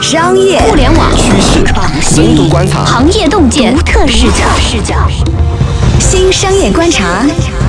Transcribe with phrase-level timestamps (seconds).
[0.00, 1.64] 商业互联网趋势、
[2.00, 4.44] 深度观察、行业洞见、独特视角。
[4.58, 4.94] 视角。
[5.98, 7.22] 新商业观察，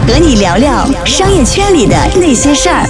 [0.08, 2.86] 和你聊聊商业圈里的那些事儿。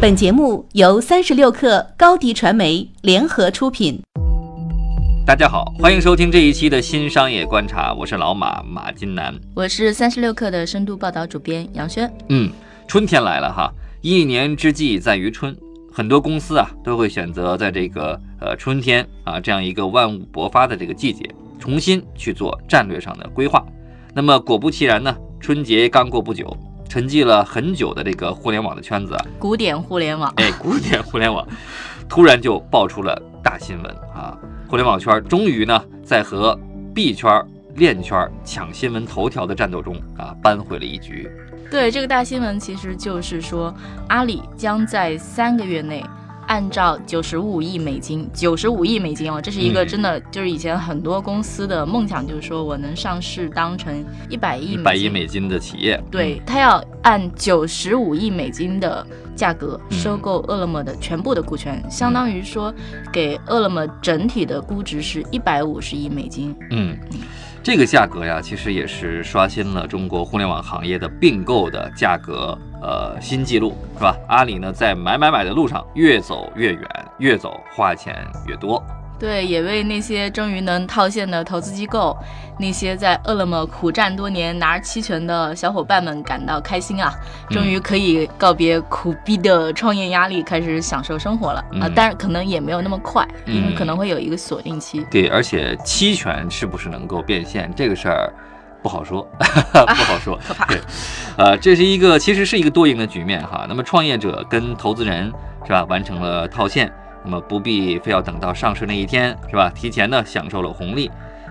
[0.00, 4.02] 本节目由三十六氪高迪传媒联合出品。
[5.26, 12.10] 大家好，欢迎收听这一期的新商业观察，我是老马马金南，我是三十六氪的深度报道主编杨轩。
[12.28, 12.50] 嗯，
[12.86, 13.72] 春天来了哈，
[14.04, 15.56] 一年之计在于春，
[15.90, 21.26] 很多公司啊都会选择在这个呃春天啊这样一个万物勃发的这个季节，
[21.58, 23.64] 重新去做战略上的规划。
[24.12, 26.54] 那么果不其然呢，春节刚过不久，
[26.86, 31.48] 沉寂了很久的这个互联网的圈子啊，古典互联网，哎，古典互联网
[32.06, 34.38] 突然就爆出了大新闻啊！
[34.68, 36.54] 互联网圈终于呢，在和
[36.94, 37.42] 币圈、
[37.76, 41.26] 链圈抢新闻头条的战斗中啊，扳回了一局。
[41.70, 43.74] 对，这个大新闻其实就是说，
[44.08, 46.04] 阿里将在三个月内。
[46.46, 55.98] 按照九十五亿美金，九十五亿美金哦，这是一个真的，就是以前很多公司的梦想，就是说我能上市当成一百亿、一百亿美金的企业。
[56.10, 62.70] 对他要按九十五亿美金的价格收购饿了么的全部的股权，相当于说
[63.10, 66.54] 给饿了么整体的估值是一百五十亿美金。
[66.72, 66.94] 嗯。
[67.64, 74.14] 这个价格呀，其实也是刷新了中国互联网行业的并购的价格，呃，新纪录，是吧？
[74.28, 78.84] 阿里呢，在买买买的路上越走越远，越走花钱越多。
[79.18, 82.16] 对，也为那些终于能套现的投资机构，
[82.58, 87.14] 那些在饿了么苦战多年拿着期权的小伙伴们感到开心啊！
[87.48, 91.88] 终于可以告别苦逼的创业压力，开始享受生活了啊！
[91.94, 95.06] 当然，可能也没有那么快，因为可能会有一个锁定期。
[95.10, 98.32] 对，而且期权是不是能够变现，这个事儿
[98.82, 100.38] 不好说， 不好说。
[100.46, 100.66] 可怕。
[100.66, 100.80] 对，
[101.38, 103.64] 呃，这是一个其实是一个多赢的局面哈。
[103.68, 105.32] 那么创业者跟投资人
[105.64, 106.92] 是吧，完成了套现。
[107.24, 109.70] 那么不必非要等到上市那一天，是吧？
[109.74, 111.10] 提前呢享受了红利，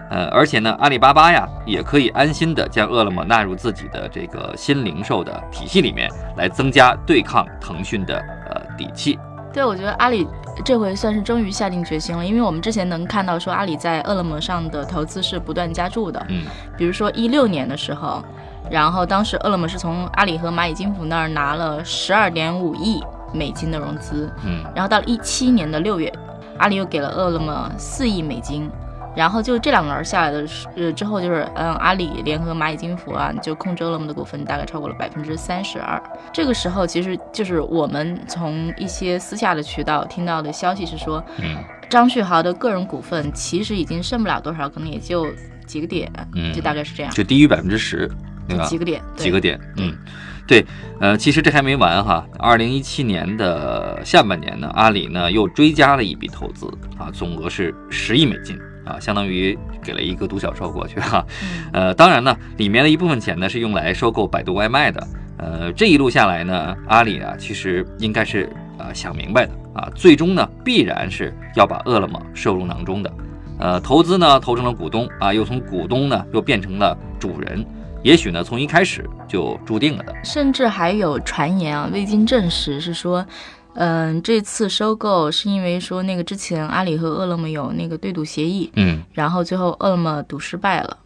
[0.09, 8.17] 呃，而且呢，阿里巴巴呀也可以安心的将饿了么纳入自己的这个新零售的体系里面，来增加对抗腾讯的
[8.49, 9.17] 呃底气。
[9.52, 10.27] 对，我觉得阿里
[10.64, 16.43] 这回算是终于下定决心了，因为我们之前能看到说阿里在饿了么上的投资是不断加注的，嗯，
[16.77, 18.23] 比如说一六年的时候，
[18.69, 23.03] 然后当时饿了么是从阿里和蚂蚁金服那儿拿了十二点五亿。
[23.33, 26.11] 美金的融资，嗯，然后到了一七年的六月，
[26.58, 28.70] 阿里又给了饿了么四亿美金，
[29.16, 30.45] 然后就这两轮下来的，
[30.76, 36.02] 呃，之后就是嗯，阿里联合蚂蚁金服啊，就控制饿了么的股份大概超过了百分之三十二。
[36.32, 41.58] 这个时候，其实就是我们从一些私下的渠道听到的消息是说，嗯，
[41.89, 45.27] 张旭豪的个人股份其实已经剩不了多少，可能也就
[45.66, 48.10] 几个点，嗯，就大概是这样，就低于百分之十，
[48.48, 48.65] 对吧？
[48.65, 49.95] 几个点，几个点，嗯。
[50.45, 50.65] 对，
[50.99, 52.27] 呃，其实这还没完哈。
[52.37, 56.67] 二零一七年的下半年呢，阿里呢又追加了一笔投资
[56.98, 61.26] 啊，总额是十亿美金啊，相当于给了一个独角兽过去哈。
[61.71, 65.08] 呃，当然呢，里面的一部分钱呢是用来收购百度外卖的。
[65.37, 73.14] 呃，这一路下来呢，阿里啊其实应该是呃想明白的啊，最终呢必然是要把饿了么收入囊中的。
[73.60, 77.65] 呃，投资呢投成了股东啊，又从股东呢又变成了主人。
[78.03, 80.14] 也许呢，从一开始就注定了的。
[80.23, 83.25] 甚至还有传言啊，未经证实是说，
[83.75, 90.97] 嗯，这次收购是因为说那个之前阿里和饿了么有那个对赌协议，嗯，然后最后饿了么赌失败了，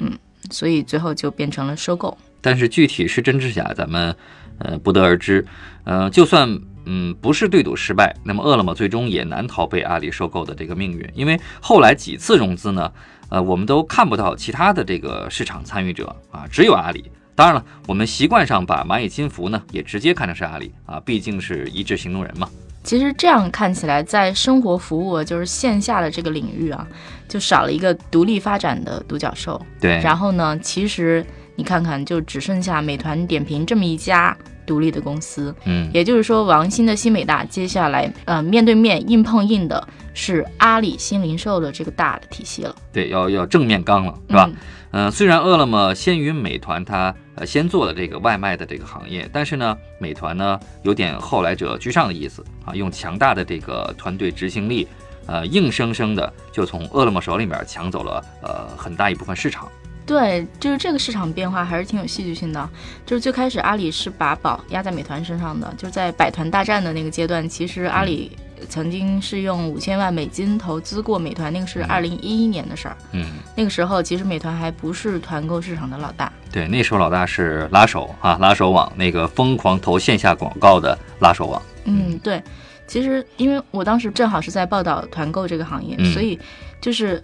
[0.00, 0.18] 嗯，
[0.50, 2.16] 所以最后就变成了收购。
[2.40, 4.16] 但是具体是真是假，咱们
[4.58, 5.44] 呃不得而知。
[5.84, 12.90] 呃，就算嗯不是对赌失败，那么饿了么最终也难逃被阿里收购的这个命运，因为后来几次融资呢。
[13.28, 17.10] 呃，我们都看不到其他的这个市场参与者啊，只有阿里。
[17.34, 22.48] 当然了，我们习惯上把蚂蚁金服呢也直接看成是阿里啊，毕竟是一致行动人嘛。
[22.82, 26.86] 其实这样看起来，在生活服务就是线下的这个领域啊，
[27.28, 29.60] 就少了一个独立发展的独角兽。
[29.80, 30.00] 对。
[30.00, 31.26] 然后呢，其实
[31.56, 34.34] 你看看，就只剩下美团点评这么一家
[34.66, 35.54] 独立的公司。
[35.64, 35.88] 嗯。
[35.94, 39.88] 也就是说，王兴的新美大接下来呃面对面硬碰硬的。
[40.18, 44.50] 是阿里新零售的这个大的体系了，对，要要正面刚了，是吧？
[44.92, 54.88] 嗯，虽然饿了么先于美团，它呃先做了这个外卖的这个行业，但是呢，美团呢有点后来者居上的意思啊，用强大的这个团队执行力，
[55.26, 59.68] 呃，硬生生的就从饿了么手里面抢走了呃很大一部分市场。
[60.06, 62.70] 对，就是这个市场变化还是挺有戏剧性的。
[63.04, 68.30] 就是最开始阿里是把宝压在美团身上的，就是在百团大战的那个阶段，其实阿里。
[68.70, 72.96] 曾经是用五千万美金投资过美团，那个是二零一一年的事儿。
[73.12, 76.32] 嗯，那个时候其实美团还不是团购市场的老大。
[76.50, 81.60] 对，那时候老大是拉手啊，拉手网那个疯狂投线下广告的拉手网。
[81.84, 82.42] 嗯，对，
[82.86, 86.40] 其实因为我当时正好是在报道团购这个行业，嗯所以
[86.80, 87.22] 就是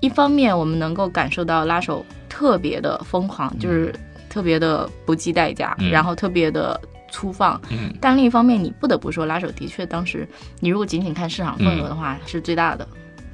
[0.00, 2.04] 一方面我们能够感受到拉手
[2.42, 3.94] 特别的疯狂，就是
[4.28, 6.78] 特别的不计代价，嗯然后特别的
[7.08, 7.60] 粗放。
[7.70, 10.26] 嗯但另一方面，你不得不说，拉手的确当时
[10.58, 12.84] 你如果仅仅看市场份额的话，是最大的。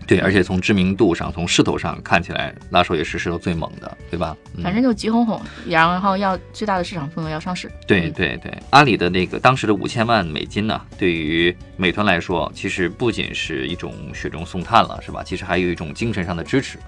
[0.06, 4.36] 对，而且从知名度上，从势头上看起来，拉手也是势头最猛的，对吧？
[4.54, 7.72] 嗯反正就急哄哄，然后要最大的市场份额要上市。
[7.86, 15.22] 对嗯对对，阿里的那个当时的五千万美金呢，对于美团来说，其实不仅是一种雪中送炭了，是吧？
[15.24, 16.78] 其实还有一种精神上的支持。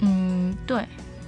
[0.00, 0.82] 嗯，对，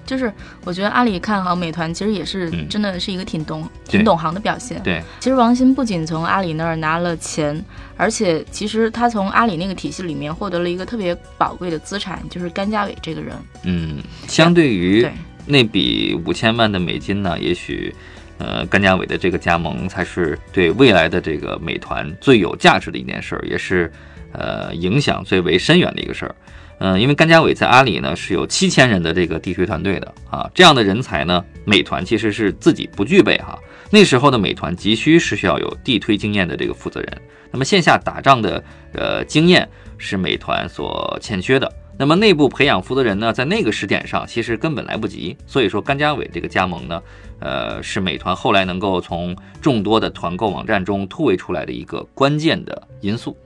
[0.09, 0.33] 就是
[0.65, 4.83] 我觉得阿里看好美团，其实也是嗯真的是一个挺懂、对挺懂行的表现。
[4.83, 7.63] 对，其实王兴不仅从阿里那儿拿了钱，
[7.99, 13.37] 而且其实他从阿里那个体系里面获得了一个特别宝贵的资产，就是甘家伟这个人。
[13.65, 15.13] 嗯，相对于对
[15.45, 17.95] 那笔五千万的美金呢，也许。
[18.41, 23.93] 呃，甘家伟的这个加盟才是对未来的这个美团最有价值的一件事儿，也是
[24.31, 26.33] 呃影响最为深远的一个事儿。
[26.79, 33.59] 嗯、因为甘家伟在阿里呢是有七千人的这个地推团队的啊，这样的人才呢，美团其实是自己不具备哈。
[33.91, 37.21] 那时候的美团急需是需要有地推经验的这个负责人，
[37.51, 41.73] 那么线下打仗的呃经验是美团所欠缺的。
[42.01, 47.03] 那么内部培养负责人呢，在那个时点上其实根本来不及，所以说甘家伟这个加盟呢，
[47.41, 53.37] 呃，是美团后来能够从众多的团购网站中突围出来的一个关键的因素。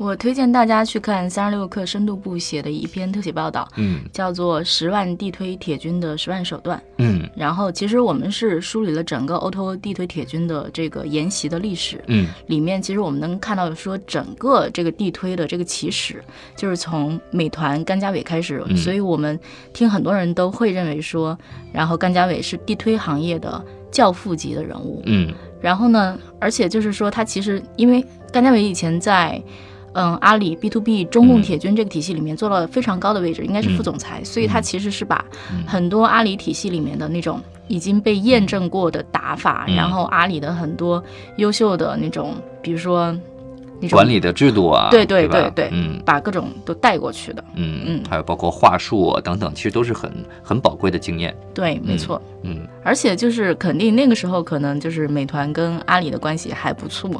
[0.00, 6.78] 我推荐大家去看三十六氪深度部写的一篇特写报道，嗯叫做《十万地推铁军的十万手段》。
[6.96, 12.02] 嗯然后，其实我们是梳理了整个 O2O 地推铁军的这个沿袭的历史。
[12.06, 16.24] 嗯里面其实我们能看到说，整个这个地推的这个起始，
[16.56, 19.38] 就是从美团甘家伟开始，嗯所以我们
[19.74, 21.38] 听很多人都会认为说，
[21.74, 25.02] 然后甘家伟是地推行业的教父级的人物。
[25.04, 25.30] 嗯
[25.60, 29.38] 然后呢，而且就是说，他其实因为甘家伟以前在。
[29.92, 35.24] 嗯，阿里 B to B 中共铁军这个体系里面做了非常高的位置，应该是副总裁，所以他其实是把
[35.66, 41.02] 很多阿里体系里面的那种已经被验证过的打法，嗯然后阿里的很多
[41.36, 43.12] 优秀的那种，比如说
[43.80, 47.42] 那种管理的制度啊，对对对对嗯把各种都带过去的。
[47.54, 51.34] 嗯嗯还有包括话术啊等等，其实都是很很宝贵的经验。
[51.54, 52.20] 对，没错。
[52.42, 57.10] 嗯而且就是肯定那个时候可能就是美团跟阿里的关系还不错，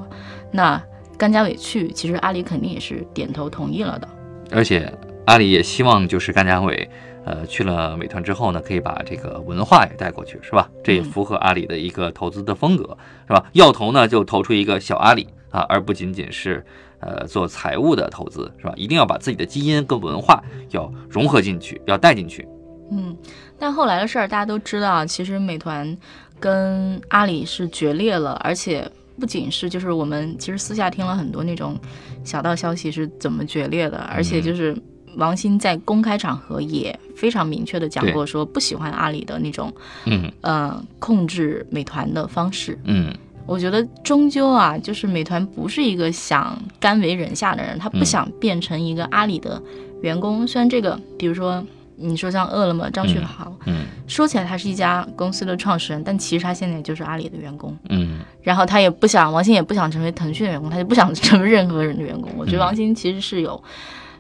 [0.50, 0.80] 那
[1.20, 4.08] 甘家伟去，其实阿里肯定也是点头同意了的。
[4.50, 4.90] 而且
[5.26, 6.88] 阿里也希望就是甘家伟，
[7.26, 10.70] 呃，去了美团之后呢，可以把这个文化也带过去，是吧？
[10.82, 12.96] 这也嗯符合阿里的一个投资的风格，
[13.26, 13.44] 是吧？
[13.52, 16.64] 要投呢就投出一个小阿里啊，而不仅仅是
[17.00, 18.72] 呃做财务的投资，是吧？
[18.74, 22.48] 一定要把自己的基因跟文化要融合进去，要带进去。
[22.90, 23.14] 嗯，
[23.58, 25.94] 但后来的事儿大家都知道，其实美团
[26.40, 28.90] 跟阿里是决裂了，而且
[29.20, 31.78] 不仅是就是我们其实私下听了很多那种
[32.24, 34.74] 小道消息是怎么决裂的，而且就是
[35.16, 39.72] 王兴在公开场合也非常明确的讲过，说不喜欢阿里的那种
[40.06, 40.32] 嗯。
[40.40, 42.78] 呃控制美团的方式。
[42.84, 43.14] 嗯。
[43.46, 48.04] 我觉得终究啊，就是美团不是一个想甘为人下的人，他不嗯。
[48.04, 49.60] 想变成一个阿里的
[50.02, 50.46] 员工。
[50.46, 51.64] 虽然这个，比如说
[52.00, 57.76] 你说像饿了么张旭豪，嗯说起来他是一家公司的创始人，但其实他现在就是阿里的员工。
[57.90, 62.30] 嗯然后他也不想，王兴也不想成为腾讯的员工，他就不想成为任何人的员工。
[62.36, 63.62] 我觉得嗯王兴其实是有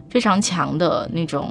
[0.08, 1.50] 非常强的那种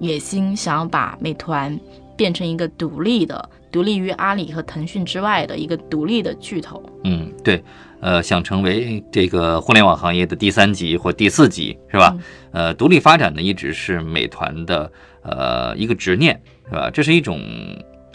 [0.00, 1.78] 野心，想要把美团
[2.16, 6.82] 变成一个独立的、独立于阿里和腾讯之外的一个独立的巨头。
[7.04, 7.62] 嗯，对，
[8.00, 12.16] 呃，想成为这个互联网行业的第三级或第四级，是吧？
[12.52, 14.90] 呃，独立发展呢，一直是美团的
[15.26, 16.90] 呃一个执念，是吧？
[16.90, 17.40] 这是一种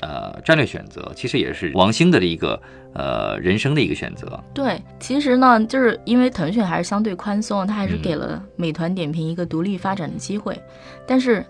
[0.01, 2.60] 呃战略选择，其实也是王兴的一个
[2.94, 4.41] 呃人生的一个选择。
[4.53, 10.58] 对，其实呢，就是因为腾讯还是相对宽松，它还是嗯给了美团点评一个独立发展的机会。
[11.06, 11.46] 但是，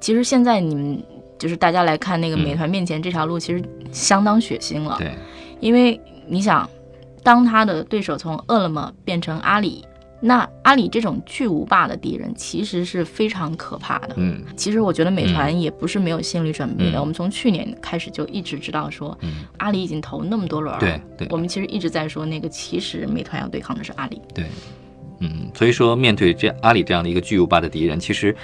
[0.00, 1.02] 其实现在你们
[1.38, 4.96] 就是大家来看那个嗯美团面前这条路，其实相当血腥了。
[4.98, 5.12] 对，
[5.60, 6.68] 因为你想，
[7.22, 9.84] 当他的对手从饿了么变成阿里，
[10.26, 14.14] 那阿里这种巨无霸的敌人其实是非常可怕的。
[14.16, 16.98] 嗯其实我觉得美团也不是没有心理准备的。
[16.98, 20.80] 嗯我们从去年开始就一直知道说，嗯，阿里已经投那么多轮了。
[20.80, 24.22] 对对我们其实一直在说那个，其实美团要对抗的是阿里。
[24.34, 24.46] 对，
[25.18, 28.34] 嗯，所以说面对这阿里这样的一个巨无霸的敌人，其实，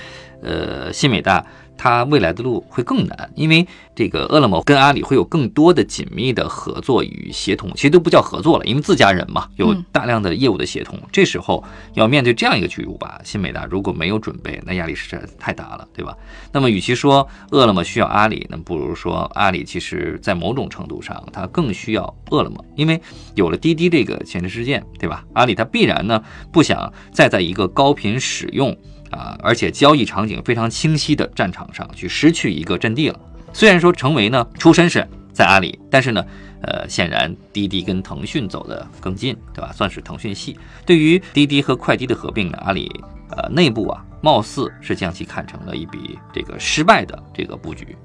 [0.42, 1.44] 呃，新美大
[1.76, 10.98] 它未来的路会更难，因为这个饿了么跟阿里会有更多的紧密的合作与协同，其实都不叫合作了，因为自家人嘛，有大量的业务的协同。
[11.10, 16.14] 这时候要面对这样一个巨无霸，新美大如果没有准备，那压力实在太大了，对吧？
[16.52, 23.00] 那么与其说饿了么需要阿里，那不如说阿里其实在某种程度上它更需要饿了么，因为
[23.34, 25.24] 有了滴滴这个前车之鉴，对吧？
[25.32, 28.76] 阿里它必然呢不想再在一个高频使用。
[29.10, 33.20] 啊，而且交易场景非常清晰的战场上去失去一个阵地了。
[33.52, 36.24] 虽然说成为呢出身是在阿里，但是呢，
[36.62, 39.72] 呃，显然滴滴跟腾讯走得更近，对吧？
[39.72, 40.56] 算是腾讯系。
[40.86, 42.88] 对于滴滴和快滴的合并呢，阿里
[43.30, 47.96] 呃内部啊，貌似是将其看成了一笔这个失败的这个布局。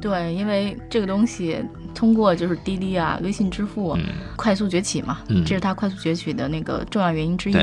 [0.00, 1.58] 对，因为这个东西
[1.94, 3.98] 通过就是滴滴啊、微信支付
[4.36, 7.56] 快速崛起嘛，这是它快速崛起的那个重要原因之一。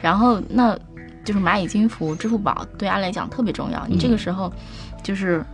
[0.00, 0.78] 然后那。
[1.24, 3.86] 就是蚂蚁金服、支付宝对阿里来讲特别重要。
[3.86, 4.52] 你这个时候，
[5.02, 5.44] 就是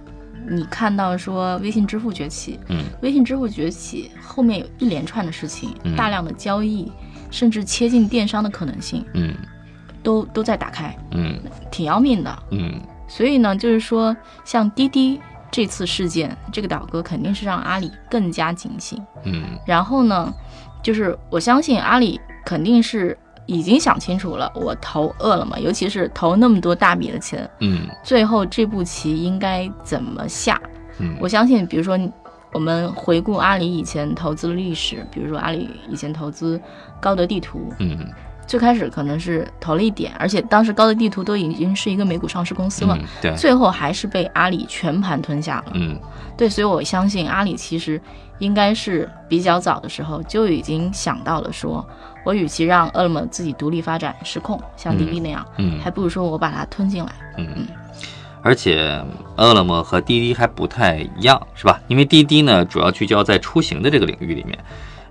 [0.48, 6.90] 你看到说微信支付崛起，嗯，微信支付崛起后面有一连串的事情，大量的交易，
[7.30, 9.34] 甚至切进电商的可能性，嗯，
[10.02, 11.38] 都都在打开，嗯，
[11.70, 12.80] 挺要命的，嗯。
[13.06, 15.20] 所以呢，就是说像滴滴
[15.50, 19.44] 这次事件，这个倒戈肯定是让阿里更加警醒，嗯。
[19.66, 20.32] 然后呢，
[20.82, 23.16] 就是我相信阿里肯定是。
[23.48, 30.60] 已经想清楚了，我投饿了么，尤其是投那么多大笔的钱，嗯，最后这步棋应该怎么下？
[30.98, 31.98] 嗯，我相信，比如说
[32.52, 36.60] 我们回顾阿里以前投资的历史，比如说阿里以前投资
[37.00, 38.06] 高德地图，嗯，
[38.46, 45.98] 最开始可能是投了一点，而且当时高德地图都已经是一个美股上市公司了，对，最后还是被阿里全盘吞下了，嗯，
[46.36, 47.98] 对，所以我相信阿里其实
[48.40, 51.82] 应该是比较早的时候就已经想到了说。
[52.28, 57.66] 我与其让饿了么自己独立发展失控，像滴滴那样，嗯，还不如说我把它吞进来，嗯嗯。
[58.42, 59.02] 而且
[59.38, 61.80] 饿了么和滴滴还不太一样，是吧？
[61.88, 64.58] 因为滴滴呢主要聚焦在出行的这个领域里面，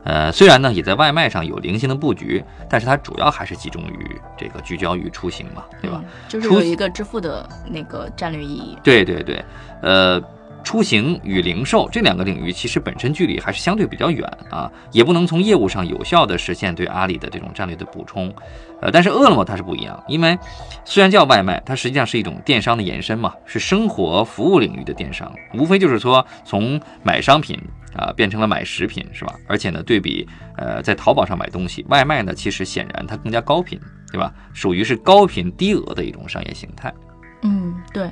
[0.03, 6.03] 呃，虽然呢也在外卖上有零星的布局，但是它主要还是集中于这个聚焦于出行嘛，对吧？
[6.27, 8.77] 就是有一个支付的那个战略意义。
[8.83, 9.43] 对对对，
[9.81, 10.21] 呃。
[10.63, 18.33] 出行与零售这两个领域其实本身距离还是相对比较远啊，也不能从业务上有效的实现对阿里的这种战略的补充。
[18.81, 20.37] 呃，但是饿了么它是不一样，因为
[20.85, 27.59] 虽然叫外卖，它实际上是一种电商的延伸嘛，是生活服务领域的电商，无非就是说从买商品
[27.95, 29.33] 啊变成了买食品，是吧？
[29.47, 33.79] 而且呢，对比呃在淘宝上买东西，外卖呢其实显然它更加高频，
[34.11, 34.31] 对吧？
[34.53, 36.93] 属于是高频低额的一种商业形态。
[37.41, 38.11] 嗯，对。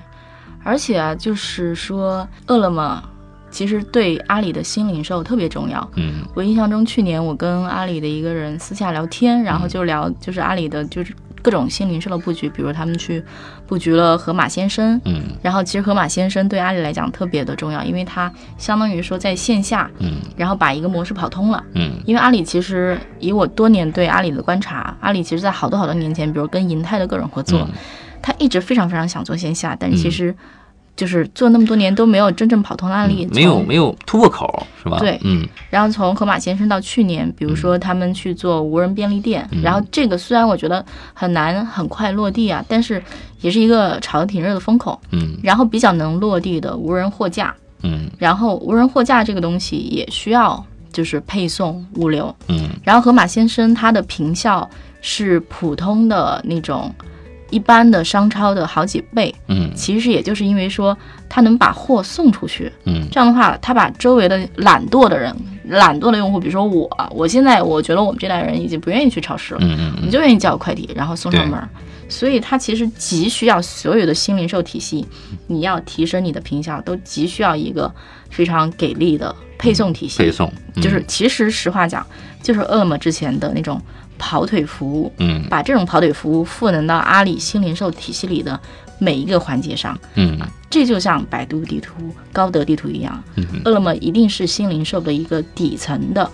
[0.65, 3.01] 而且啊，就是说，饿了么
[3.51, 5.87] 其实对阿里的新零售特别重要。
[5.95, 13.23] 嗯，我印象中去年我跟阿里的一个人私下聊天，然后就聊就是阿里的就是各种新零售的布局，比如他们去
[13.67, 14.99] 布局了盒马鲜生。
[15.05, 21.63] 嗯，然后其实盒马鲜生对阿里来讲特别的重要，因为它相当于说在线下，嗯，然后把一个模式跑通了。
[21.75, 27.67] 嗯，因为阿里其实以我多年对阿里的观察，阿里其实在好多好多年前，比如跟银泰的各种合作。
[28.25, 30.35] 他一直非常非常想做线下，但是其实
[30.95, 34.97] 就是做那么多年都没有真正跑通的案例，没有没有突破口，是吧？
[34.97, 35.47] 对，嗯。
[35.69, 42.99] 然后从河马先生到去年，比如说他们去做无人便利店，然后这个虽然我觉得很难很快落地啊，但是
[43.41, 45.37] 也是一个炒得挺热的风口，嗯。
[45.43, 47.53] 然后比较能落地的无人货架，
[47.83, 48.09] 嗯。
[48.17, 52.69] 然后无人货架这个东西也需要就是配送物流，嗯。
[52.83, 54.67] 然后河马先生他的平效
[54.99, 56.91] 是普通的那种。
[57.49, 60.97] 一般的商超的好几倍，嗯，其实也就是因为说
[61.29, 65.35] 他能把货送出去，嗯，这样的话，他把周围的懒惰的人、
[65.67, 71.59] 懒惰的用户，比如说我，我现在我觉得我们这代人已经不愿意去超市了，嗯嗯，你就愿意叫快递，然后送上门，
[72.09, 75.05] 所以它其实急需要所有的新零售体系，
[75.47, 77.93] 你要提升你的平效，都急需要一个
[78.29, 82.05] 非常给力的配送体系，配送就是其实实话讲，
[82.41, 83.79] 就是饿了么之前的那种。
[84.17, 88.59] 跑腿服务，嗯，把这种跑腿服务赋能到阿里新零售体系里的
[88.97, 96.29] 每一个环节上，嗯，这就像百度地图、高德地图一样，嗯，饿了么一定是新零售的一个底层的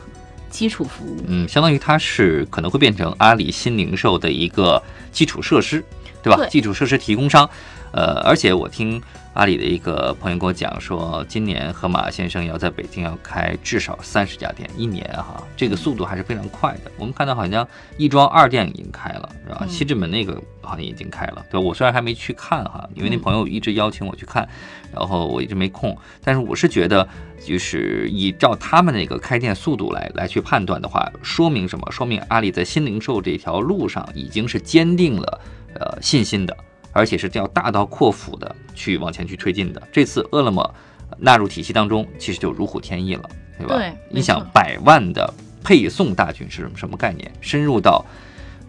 [0.49, 5.83] 基础服务，嗯，相当于它是可能会变成阿里新零售的一个基础设施，
[6.21, 6.45] 对吧？
[6.47, 7.49] 基础设施提供商，
[7.91, 9.01] 呃，而且我听。
[9.33, 16.91] 阿里的一个朋友跟我讲说，今年盒马先生要在北京要开至少三十家店，一年哈，这个速度还是非常快的。
[16.97, 19.65] 我们看到好像亦庄二店已经开了，是吧？
[19.69, 24.45] 西直门那个好像已经开了，对我虽然还没去看哈，因为那朋友一直邀请我去看，
[24.93, 25.97] 然后我一直没空。
[26.21, 27.07] 但是我是觉得，
[27.41, 31.89] 就是依照他们那个开店速度来来去判断的话，说明什么？
[31.89, 35.39] 说明阿里在新零售这条路上已经是坚定了
[35.75, 36.55] 呃信心的。
[36.93, 39.81] 而且是要大刀阔斧的去往前去推进的。
[39.93, 40.75] 这次饿了么
[41.17, 43.77] 纳入体系当中，其实就如虎添翼了，对吧？
[43.77, 47.31] 对你想百万的配送大军是什么什么概念？
[47.39, 48.05] 深入到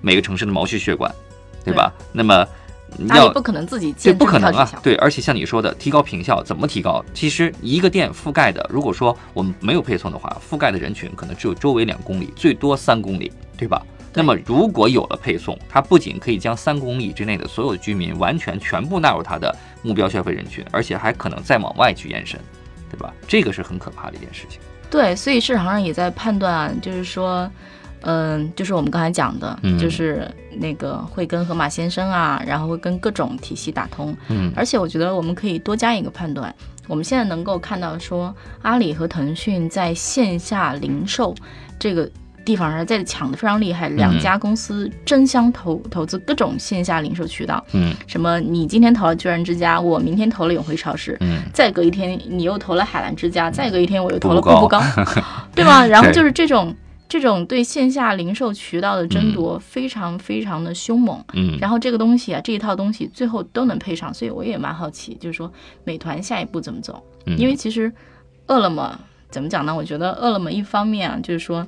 [0.01, 1.13] 每个城市的毛细血管，
[1.65, 1.93] 对吧？
[2.13, 2.47] 那么
[2.97, 7.05] 你要不可能自己对，建不可能啊对，而且像你说的，提高平效怎么提高？
[7.13, 13.85] 其实一个店覆盖的，如果说我们没有配送的话，覆盖的人群可能只有周围两公里，最多三公里，对吧？
[14.15, 22.39] 那么如果有了配送，它不仅可以将三公里之内的所有居民完全全部纳入它的目标消费人群，而且还可能再往外去延伸，
[22.91, 23.13] 对吧？
[23.27, 24.61] 这个是很可怕的一件事情。
[24.91, 27.51] 对，所以市场上也在判断啊，就是说，
[28.03, 34.15] 嗯、就是我们刚才讲的，嗯就是那个会跟河马先生啊，然后会跟各种体系打通。
[34.29, 36.55] 嗯而且我觉得我们可以多加一个判断，
[36.87, 41.35] 我们现在能够看到说，阿里和腾讯在线下零售
[41.79, 42.11] 这个
[42.45, 47.95] 地方上在抢的非常厉害，两家公司争相投投资各种线下零售渠道，嗯。
[48.07, 51.43] 什么你今天投了居然之家，我明天投了永辉超市，嗯。
[51.53, 54.81] 再隔一天你又投了海澜之家，再隔一天我又投了步步高，
[55.55, 55.87] 对吧？
[55.87, 56.75] 然后就是这种
[57.09, 61.23] 这种对线下零售渠道的争夺非常非常的凶猛。
[61.35, 61.57] 嗯。
[61.61, 65.53] 然后这个东西啊，这一套东西最后都能配上，所以我也蛮好奇，就是说
[65.85, 67.03] 美团下一步怎么走？
[67.27, 67.39] 嗯。
[67.39, 67.93] 因为其实
[68.49, 68.99] 饿了么
[69.31, 69.75] 怎么讲呢？
[69.75, 71.67] 我觉得饿了么一方面啊，就是说，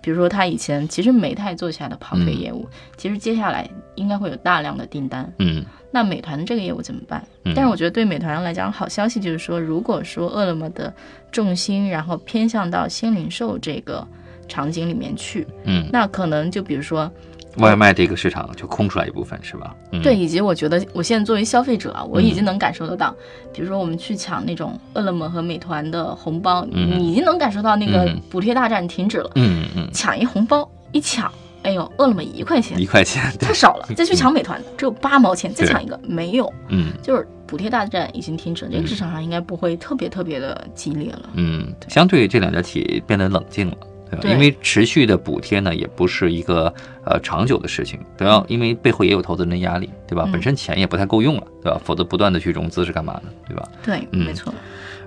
[0.00, 5.30] 比如说他以前其实美泰做起来的跑腿嗯业务，其实接下来应该会有大量的订单。
[5.38, 7.26] 嗯那美团的这个业务怎么办？
[7.44, 10.92] 嗯但是我觉得对美团来讲，好消息就是说，如果说饿了么的
[11.32, 14.06] 重心然后偏向到新零售这个
[14.46, 17.10] 场景里面去，嗯，那可能就比如说
[17.56, 19.74] 外卖这个市场就空出来一部分是吧？
[19.92, 23.14] 嗯、对，，以及我觉得我现在作为消费者啊，我已经能感受得到，
[23.52, 31.30] 比如说我们去抢那种饿了么和美团的红包，嗯你已经能感受到那个嗯补贴大战停止了，嗯嗯，抢一红包一抢，
[31.62, 41.30] 哎呦，饿了么一块钱一块钱，太少了， 再去抢美团只有八毛钱，再抢一个没有，嗯就是补贴大战已经停止了，这个市场上应该不会特别特别的激烈了。
[41.34, 43.76] 嗯，相对这两家企业变得冷静了。
[44.24, 46.72] 因为持续的补贴呢，也不是一个
[47.04, 50.24] 呃长久的事情，都要因为背后也有投资人的压力，对吧？
[50.26, 51.80] 嗯本身钱也不太够用了，对吧？
[51.84, 53.30] 否则不断的去融资是干嘛呢？
[53.46, 53.68] 对吧？
[53.82, 54.52] 对，嗯没错，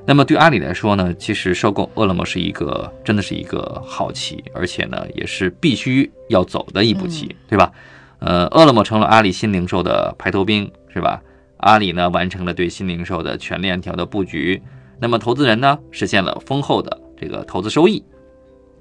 [0.05, 7.71] 那么对阿里来说呢，其实收购饿了么是一个真的是一个好棋，而且呢也是必须要走的一步棋，对吧？
[8.19, 11.21] 呃，饿了么成了阿里新零售的排头兵，是吧？
[11.57, 14.61] 阿里呢完成了对新零售的全链条的布局，
[14.99, 18.03] 那么投资人呢实现了丰厚的这个投资收益，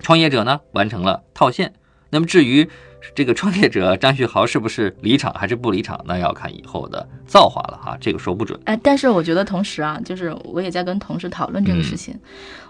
[0.03, 1.73] 创业者呢完成了套现。
[2.11, 2.69] 那么至于
[3.15, 8.61] 这个创业者张旭豪是不是离场还是不离场，那要看以后的造化了哈，这个说不准。
[8.67, 12.15] 哎，但是我觉得同时啊，就是我也在跟同事讨论这个事情，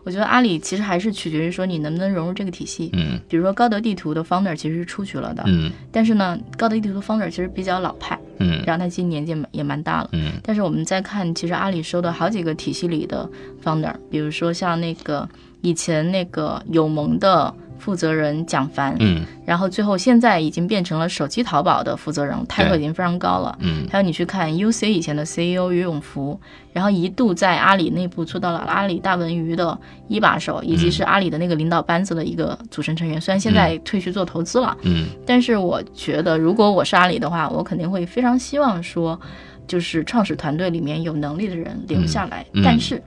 [0.05, 2.89] 我觉得阿里其实还是取决于说你能不能融入这个体系。
[2.93, 10.09] 嗯比如说高德地图的 founder 其实是出去了的，嗯但是呢，高德地图的 founder 其实比较老派，嗯然后他其实年纪也蛮也蛮大了。
[10.13, 13.29] 嗯但是我们再看，其实阿里收的好几个体系里的
[13.63, 15.29] founder，比如说像那个
[15.63, 19.25] 以前那个友盟的负责人蒋凡，嗯。
[19.45, 23.57] 然后最后现在已经变成了手机淘宝的负责人，title 已经非常高了。
[23.61, 23.87] 嗯。
[23.91, 26.39] 还有你去看 UC 以前的 CEO 于永福，
[26.73, 33.21] 然后一度在阿里内部做到了阿里大文娱的一把手，以及是阿里的那个领导班子的一个组成成员。
[33.21, 35.07] 虽然现在退去做投资了，嗯。
[35.27, 39.21] 但是我觉得如果我是阿里的话，我肯定会非常希望说，
[39.67, 42.47] 就是创始团队里面有能力的人留下来。
[42.53, 42.63] 嗯。
[42.63, 42.65] 嗯。
[42.65, 43.03] 但是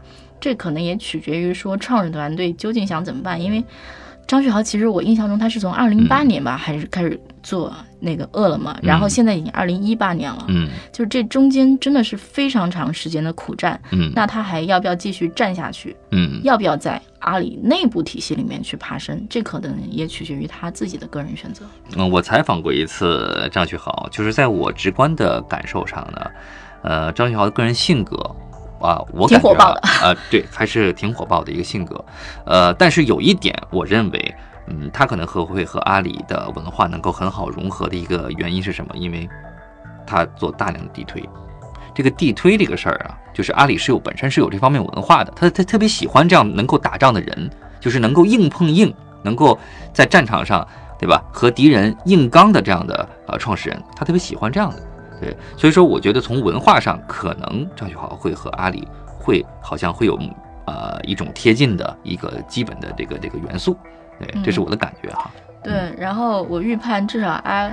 [0.46, 3.64] 这可能也取决于说创始团队究竟想怎么办，因为。
[4.28, 13.80] 张旭豪其实我印象中他是从二零零八嗯年吧，还是开始做那个饿了么，然后现在已经二零一八年了，嗯就是这中间真的是非常长时间的苦战。
[13.92, 15.96] 嗯那他还要不要继续战下去？
[16.10, 19.24] 嗯要不要在阿里内部体系里面去爬升？
[19.30, 21.64] 这可能也取决于他自己的个人选择。
[21.96, 26.32] 嗯，我采访过一次张旭豪，就是在我直观的感受上呢，
[26.82, 28.18] 呃，张旭豪的个人性格
[28.80, 32.04] 啊，我感觉挺火爆的啊，呃，对，还是挺火爆的一个性格，
[32.46, 34.36] 呃，但是有一点，我认为，
[34.68, 38.96] 嗯，他可能和会和阿里的文化能够很好融合的一个原因是什么？
[38.96, 39.28] 因为
[40.06, 41.24] 他做大量的地推。
[41.94, 49.58] 这个地推这个事儿啊，就是阿里是有本身是有这方面文化的，他他特别喜欢这样能够打仗的人，就是能够硬碰硬，能够
[49.94, 50.68] 在战场上，
[51.00, 54.82] 对吧，和敌人硬刚的这样的呃创始人，他特别喜欢这样的，
[55.22, 60.20] 对，所以说我觉得从文化上，可能张旭豪会和阿里会好像会有
[60.66, 63.78] 呃一种贴近的一个基本的这个这个元素，
[64.20, 65.32] 对，这是我的感觉哈。
[65.66, 67.70] 对，然后我预判至少阿，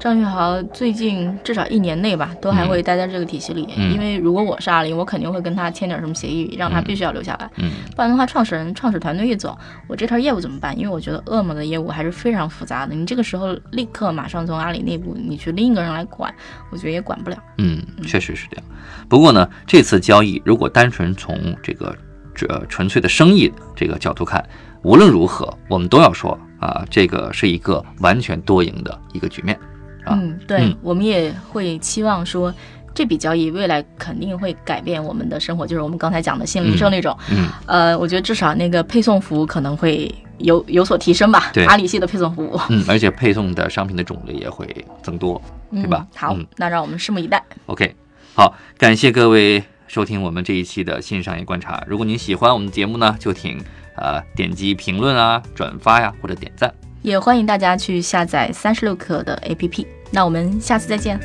[0.00, 3.68] 张玉豪最近至少一年内吧，都还会待在这个体系里。
[3.76, 7.48] 嗯因为如果我是阿里，我肯定会跟他签点什么协议，让他必须要留下来。
[7.58, 9.56] 嗯不然的话，创始人、创始团队一走，
[9.86, 10.76] 我这摊业务怎么办？
[10.76, 16.34] 因为我觉得饿么的业务还是非常复杂的，你这个时候立刻马上从阿里内部你去另一个人来管，
[16.72, 17.36] 我觉得也管不了。
[17.58, 18.64] 嗯，确实是这样。
[19.08, 21.96] 不过呢，这次交易如果单纯从这个
[22.34, 24.44] 这纯粹的生意这个角度看，
[24.82, 29.56] 无论如何，我们都要说啊，这个是一个完全多赢的一个局面。
[30.04, 32.52] 啊嗯，对，嗯我们也会期望说。
[32.96, 37.14] 这笔交易未来肯定会改变我们的生活，就是我们刚才讲的新零售那种。
[37.30, 41.50] 嗯，呃，我觉得至少那个配送服务可能会有有所提升吧。
[41.52, 44.66] 对阿里系的配送服务，嗯，而且配送的商品的种类也会
[45.02, 45.38] 增多，
[45.72, 46.16] 对吧嗯？
[46.16, 47.44] 好，嗯那让我们拭目以待。
[47.66, 47.94] OK，
[48.34, 51.84] 好，感谢各位收听我们这一期的新商业观察。
[51.86, 53.62] 如果您喜欢我们的节目呢，就请
[53.96, 56.72] 呃点击评论啊、转发呀、或者点赞。
[57.02, 59.86] 也欢迎大家去下载三十六氪的 APP。
[60.10, 61.18] 那我们下次再见。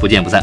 [0.00, 0.42] 不见不散。